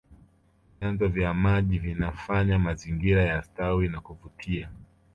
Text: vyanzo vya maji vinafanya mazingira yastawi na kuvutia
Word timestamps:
vyanzo 0.79 1.07
vya 1.07 1.33
maji 1.33 1.79
vinafanya 1.79 2.59
mazingira 2.59 3.23
yastawi 3.25 3.87
na 3.89 4.01
kuvutia 4.01 4.69